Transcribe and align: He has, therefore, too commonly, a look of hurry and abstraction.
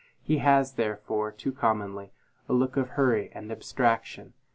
He 0.23 0.39
has, 0.39 0.73
therefore, 0.73 1.31
too 1.31 1.51
commonly, 1.51 2.11
a 2.49 2.53
look 2.53 2.75
of 2.75 2.89
hurry 2.97 3.29
and 3.33 3.51
abstraction. 3.51 4.33